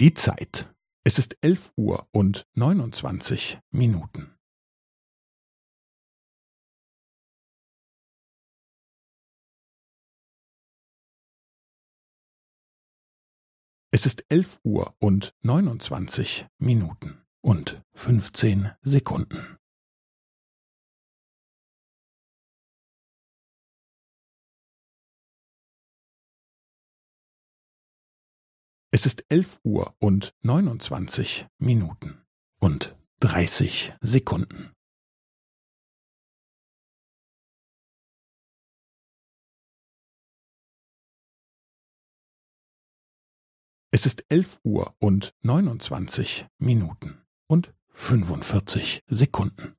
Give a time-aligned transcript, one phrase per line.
[0.00, 0.72] Die Zeit.
[1.02, 4.38] Es ist elf Uhr und neunundzwanzig Minuten.
[13.90, 19.57] Es ist elf Uhr und neunundzwanzig Minuten und fünfzehn Sekunden.
[28.98, 32.20] Es ist elf Uhr und neunundzwanzig Minuten
[32.58, 34.74] und dreißig Sekunden.
[43.92, 49.77] Es ist elf Uhr und neunundzwanzig Minuten und fünfundvierzig Sekunden.